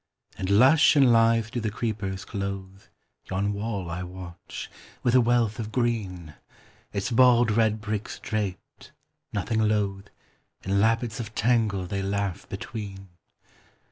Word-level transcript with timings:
And 0.35 0.49
lush 0.49 0.95
and 0.95 1.13
lithe 1.13 1.51
do 1.51 1.59
the 1.59 1.69
creepers 1.69 2.25
clothe 2.25 2.81
Yon 3.29 3.53
wall 3.53 3.87
I 3.87 4.01
watch, 4.01 4.67
with 5.03 5.13
a 5.13 5.21
wealth 5.21 5.59
of 5.59 5.71
green: 5.71 6.33
Its 6.91 7.11
bald 7.11 7.51
red 7.51 7.81
bricks 7.81 8.17
draped, 8.17 8.93
nothing 9.31 9.59
loath, 9.59 10.05
In 10.63 10.81
lappets 10.81 11.19
of 11.19 11.35
tangle 11.35 11.85
they 11.85 12.01
laugh 12.01 12.49
between. 12.49 13.09